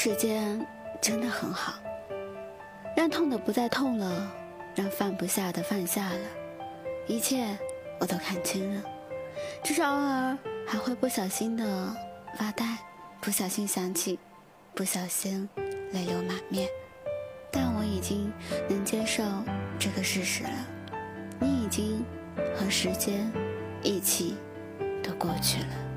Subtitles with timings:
[0.00, 0.64] 时间
[1.00, 1.74] 真的很好，
[2.96, 4.32] 让痛的不再痛了，
[4.72, 6.20] 让放不下的放下了，
[7.08, 7.58] 一切
[7.98, 8.82] 我都看清了。
[9.60, 11.92] 只是偶尔还会不小心的
[12.36, 12.78] 发呆，
[13.20, 14.16] 不小心想起，
[14.72, 15.48] 不小心
[15.90, 16.68] 泪流满面。
[17.50, 18.32] 但我已经
[18.68, 19.24] 能接受
[19.80, 20.50] 这个事实了，
[21.40, 22.04] 你已经
[22.54, 23.28] 和时间。
[23.82, 24.36] 一起
[25.02, 25.87] 都过去了。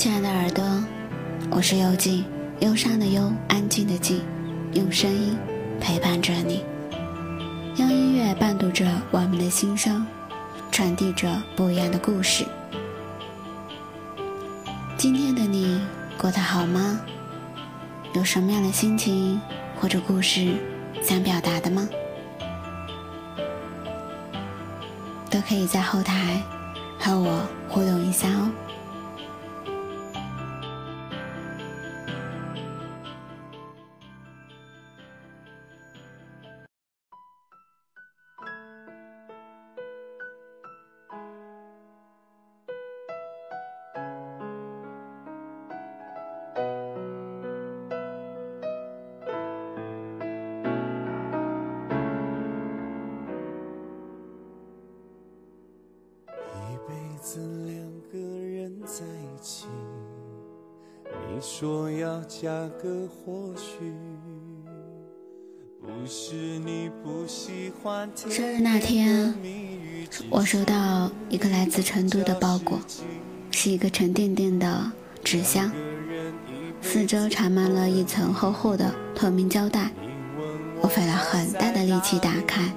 [0.00, 0.64] 亲爱的耳朵，
[1.50, 2.24] 我是幽静，
[2.60, 4.22] 忧伤的忧，安静的静，
[4.72, 5.36] 用声音
[5.78, 6.64] 陪伴着你，
[7.76, 10.06] 用音乐伴读着我们的心声，
[10.72, 12.46] 传递着不一样的故事。
[14.96, 15.78] 今天的你
[16.16, 16.98] 过得好吗？
[18.14, 19.38] 有什么样的心情
[19.78, 20.54] 或者故事
[21.02, 21.86] 想表达的吗？
[25.28, 26.40] 都可以在后台
[26.98, 28.50] 和我互动一下哦。
[61.60, 62.48] 说要加
[62.82, 63.92] 个或许，
[65.78, 69.34] 不是你不喜欢生日那天
[70.30, 72.80] 我收到一个来自成都的包裹，
[73.50, 74.90] 是一个沉甸甸的
[75.22, 75.70] 纸箱，
[76.80, 79.90] 四周缠满了一层厚厚的透明胶带。
[80.80, 82.72] 我费了很大的力气打开，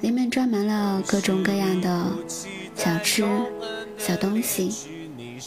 [0.00, 2.10] 里面装满了各种各样的
[2.74, 3.22] 小吃、
[3.98, 4.72] 小东西，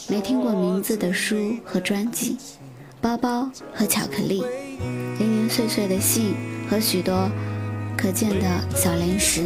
[0.08, 2.36] 没听过名字的书和专辑，
[3.00, 4.42] 包包和巧克力，
[5.18, 6.34] 零零碎碎的信
[6.68, 7.28] 和许多
[7.96, 8.46] 可见的
[8.76, 9.44] 小零食。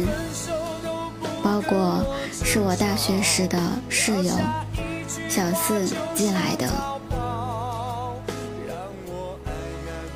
[1.43, 4.33] 包裹是我大学时的室友
[5.29, 6.67] 小四寄来的。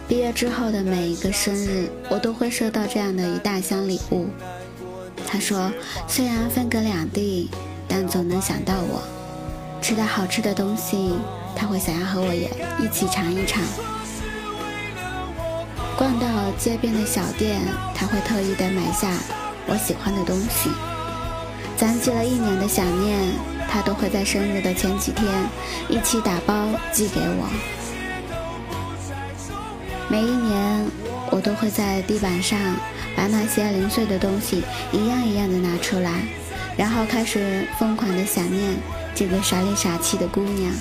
[0.07, 4.27] 毕业之后的每一个生日，我都会收到这样的一大箱礼物。
[5.27, 5.71] 他说，
[6.07, 7.49] 虽然分隔两地，
[7.87, 9.03] 但总能想到我。
[9.89, 11.15] 吃到好吃的东西，
[11.55, 12.47] 他会想要和我也
[12.79, 13.63] 一起尝一尝。
[15.97, 16.27] 逛到
[16.59, 17.59] 街边的小店，
[17.95, 19.11] 他会特意的买下
[19.65, 20.69] 我喜欢的东西。
[21.75, 23.17] 攒积了一年的想念，
[23.67, 25.27] 他都会在生日的前几天
[25.87, 27.49] 一起打包寄给我。
[30.07, 30.85] 每一年，
[31.31, 32.59] 我都会在地板上
[33.15, 36.11] 把那些零碎的东西一样一样的拿出来，
[36.77, 38.75] 然后开始疯狂的想念
[39.19, 40.71] 这个傻里傻气的姑娘。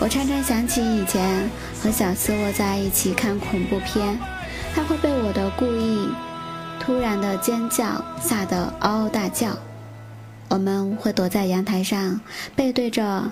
[0.00, 1.48] 我常常想起以前
[1.80, 4.18] 和小四窝在一起看恐怖片，
[4.74, 6.08] 他会被我的故意
[6.80, 9.56] 突然的尖叫吓得嗷嗷大叫。
[10.48, 12.20] 我们会躲在阳台上，
[12.56, 13.30] 背对着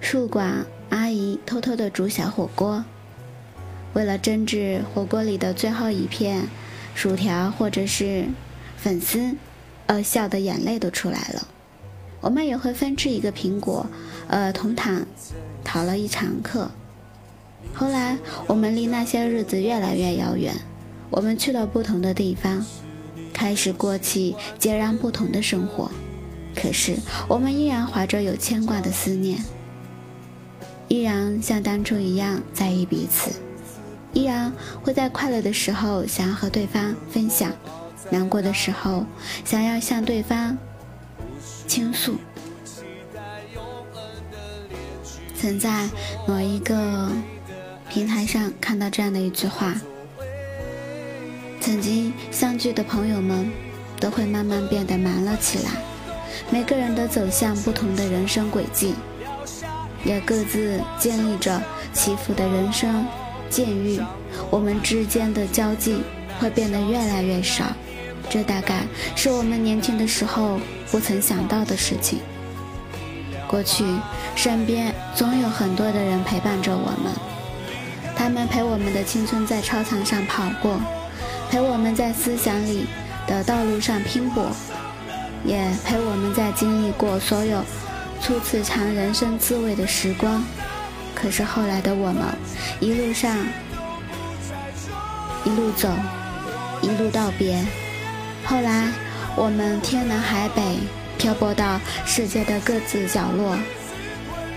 [0.00, 2.84] 宿管阿姨，偷偷的煮小火锅。
[3.92, 6.48] 为了争执火锅里的最后一片
[6.92, 8.24] 薯条或者是
[8.76, 9.36] 粉丝，
[9.86, 11.46] 而笑的眼泪都出来了。
[12.26, 13.86] 我们也会分吃一个苹果，
[14.26, 15.06] 呃，同躺
[15.62, 16.68] 逃了一堂课。
[17.72, 20.52] 后来，我们离那些日子越来越遥远，
[21.08, 22.66] 我们去了不同的地方，
[23.32, 25.88] 开始过起截然不同的生活。
[26.52, 26.96] 可是，
[27.28, 29.38] 我们依然怀着有牵挂的思念，
[30.88, 33.30] 依然像当初一样在意彼此。
[34.12, 34.52] 依然
[34.82, 37.52] 会在快乐的时候想要和对方分享，
[38.10, 39.06] 难过的时候
[39.44, 40.58] 想要向对方
[41.66, 42.16] 倾诉。
[45.34, 45.88] 曾在
[46.26, 47.10] 某一个
[47.90, 49.74] 平台上看到这样的一句话：
[51.60, 53.50] 曾经相聚的朋友们，
[54.00, 55.70] 都会慢慢变得忙了起来，
[56.50, 58.94] 每个人都走向不同的人生轨迹，
[60.04, 63.04] 也各自建立着起伏的人生。
[63.48, 64.00] 境遇，
[64.50, 65.98] 我们之间的交际
[66.40, 67.64] 会变得越来越少，
[68.28, 68.84] 这大概
[69.14, 72.20] 是我们年轻的时候不曾想到的事情。
[73.48, 73.84] 过去，
[74.34, 77.12] 身边总有很多的人陪伴着我们，
[78.16, 80.80] 他们陪我们的青春在操场上跑过，
[81.48, 82.86] 陪我们在思想里
[83.26, 84.50] 的道路上拼搏，
[85.44, 87.62] 也陪我们在经历过所有
[88.20, 90.42] 初次尝人生滋味的时光。
[91.14, 92.24] 可是后来的我们，
[92.80, 93.38] 一路上，
[95.44, 95.88] 一路走，
[96.82, 97.64] 一路道别。
[98.48, 98.92] 后来，
[99.34, 100.78] 我们天南海北，
[101.18, 103.58] 漂泊到世界的各自角落。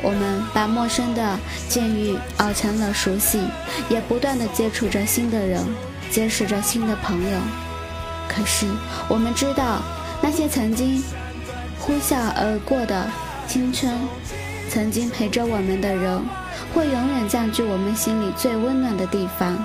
[0.03, 3.41] 我们把陌生的境遇熬成了熟悉，
[3.89, 5.59] 也不断的接触着新的人，
[6.12, 7.38] 结识着新的朋友。
[8.27, 8.68] 可是，
[9.07, 9.81] 我们知道，
[10.21, 11.03] 那些曾经
[11.80, 13.07] 呼啸而过的
[13.47, 13.91] 青春，
[14.69, 16.21] 曾经陪着我们的人，
[16.75, 19.57] 会永远占据我们心里最温暖的地方。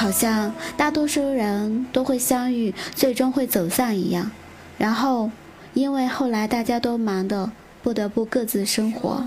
[0.00, 4.30] 好像大多数人都会相遇，最终会走散一样。
[4.78, 5.30] 然后，
[5.74, 7.52] 因为后来大家都忙的。
[7.82, 9.26] 不得不各自生活，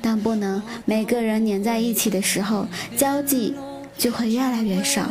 [0.00, 2.66] 但不能每个人黏在一起的时候，
[2.96, 3.54] 交际
[3.98, 5.06] 就会越来越少，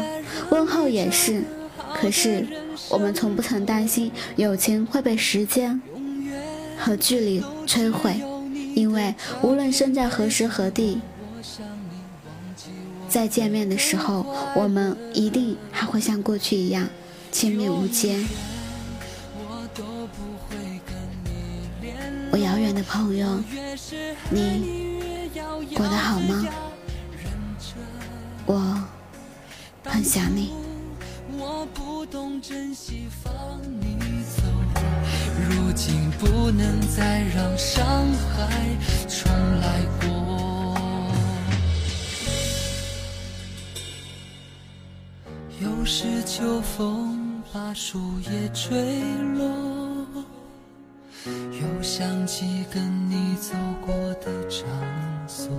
[0.50, 1.44] 问候也是。
[1.94, 2.48] 可是
[2.90, 5.80] 我们从不曾担心友情会被时间
[6.76, 8.16] 和距离摧毁，
[8.74, 9.14] 因为
[9.44, 11.00] 无论身在何时何地，
[13.08, 16.88] 再见面的时候，我们一定还会像过去一样
[17.32, 18.26] 亲密无间。
[22.32, 23.40] 我遥远的朋友，
[24.32, 25.00] 你
[25.76, 26.46] 过得好吗？
[28.46, 28.84] 我
[29.86, 30.52] 很想你。
[35.50, 37.86] 如今不能再让伤
[38.36, 38.68] 害
[39.08, 40.23] 重来过。
[45.84, 49.02] 有时秋风把树叶吹
[49.34, 49.46] 落。
[51.28, 53.54] 又想起跟你走
[53.86, 54.66] 过的场
[55.28, 55.50] 所，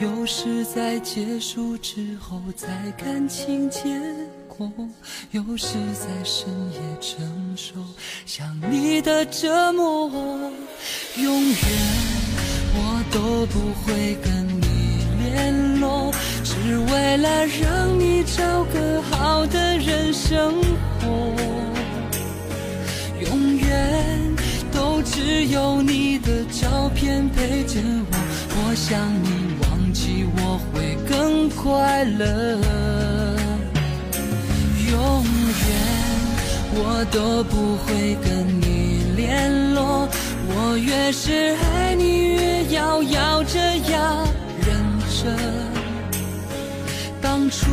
[0.00, 2.68] 有时在结束之后再
[2.98, 3.98] 看清结
[4.46, 4.70] 果，
[5.30, 7.74] 有时在深夜承受
[8.26, 10.10] 想你的折磨。
[11.16, 11.56] 永远
[12.74, 14.49] 我都不会跟，
[16.42, 20.54] 只为了让你找个好的人生
[21.00, 21.34] 活。
[23.20, 24.36] 永远
[24.72, 27.80] 都只有你的照片陪着
[28.10, 28.16] 我，
[28.56, 32.58] 我想你忘记我会更快乐。
[34.90, 35.68] 永远
[36.72, 40.08] 我都不会跟你联络，
[40.48, 43.58] 我越是爱你越要咬着
[43.90, 44.24] 牙
[44.66, 44.74] 忍
[45.22, 45.69] 着。
[47.40, 47.70] 当初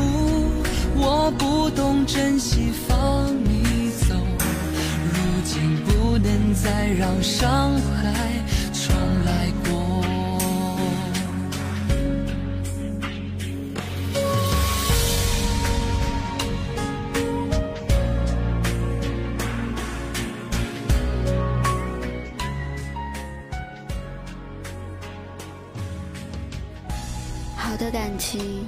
[0.96, 5.76] 我不懂珍惜放你走，如今。
[5.84, 8.32] 不能再让伤害
[8.72, 10.02] 重来过。
[27.58, 28.66] 好的感情，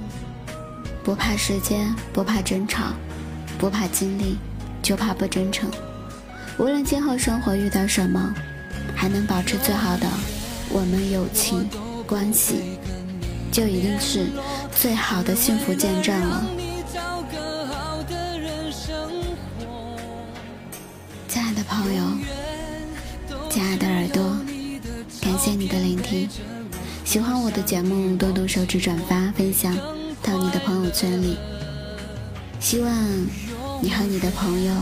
[1.02, 2.92] 不怕时间，不怕争吵，
[3.58, 4.36] 不怕经历，
[4.82, 5.70] 就怕不真诚。
[6.58, 8.34] 无论今后生活遇到什么，
[8.94, 10.06] 还能保持最好的
[10.68, 11.68] 我们友情
[12.06, 12.78] 关系，
[13.50, 14.26] 就一定是
[14.76, 16.44] 最好的幸福见证了。
[21.26, 22.02] 亲爱的朋友，
[23.48, 24.36] 亲爱的耳朵，
[25.22, 26.28] 感谢你的聆听。
[27.04, 29.74] 喜欢我的节目，动动手指转发分享
[30.30, 31.36] 到你的朋友圈里。
[32.60, 32.94] 希望
[33.82, 34.72] 你和你的朋友。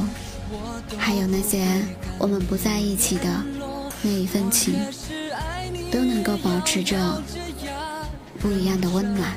[0.99, 1.67] 还有那些
[2.19, 3.25] 我们不在一起的
[4.03, 4.75] 那一份情，
[5.91, 7.23] 都能够保持着
[8.39, 9.33] 不一样的温暖。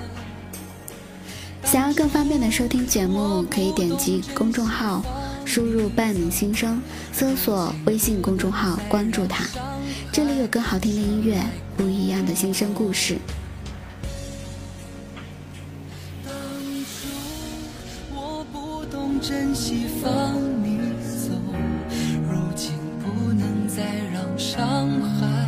[1.63, 5.01] 想要更方便的收听节目，可以点击公众号，
[5.45, 6.81] 输入“伴你心声”，
[7.13, 9.45] 搜索微信公众号关注它。
[10.11, 11.41] 这里有更好听的音乐，
[11.77, 13.17] 不一样的心声故事。
[18.91, 20.77] 懂珍惜放你
[21.25, 21.33] 走。
[22.29, 23.83] 如今不能再
[24.13, 25.40] 让伤害